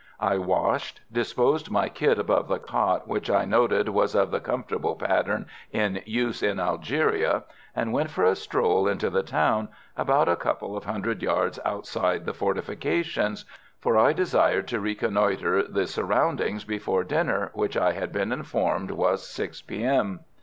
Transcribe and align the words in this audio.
I 0.19 0.39
washed, 0.39 1.01
disposed 1.11 1.69
my 1.69 1.87
kit 1.87 2.17
above 2.17 2.47
the 2.47 2.57
cot 2.57 3.07
which 3.07 3.29
I 3.29 3.45
noted 3.45 3.89
was 3.89 4.15
of 4.15 4.31
the 4.31 4.39
comfortable 4.39 4.95
pattern 4.95 5.45
in 5.71 6.01
use 6.07 6.41
in 6.41 6.59
Algeria, 6.59 7.43
and 7.75 7.93
went 7.93 8.09
for 8.09 8.23
a 8.23 8.35
stroll 8.35 8.87
into 8.87 9.11
the 9.11 9.21
town, 9.21 9.67
about 9.95 10.27
a 10.27 10.35
couple 10.35 10.75
of 10.75 10.85
hundred 10.85 11.21
yards 11.21 11.59
outside 11.63 12.25
the 12.25 12.33
fortifications, 12.33 13.45
for 13.79 13.95
I 13.95 14.11
desired 14.11 14.67
to 14.69 14.79
reconnoitre 14.79 15.61
the 15.67 15.85
surroundings 15.85 16.63
before 16.63 17.03
dinner, 17.03 17.51
which 17.53 17.77
I 17.77 17.91
had 17.91 18.11
been 18.11 18.31
informed 18.31 18.89
was 18.89 19.21
at 19.21 19.25
6 19.33 19.61
P.M. 19.61 20.21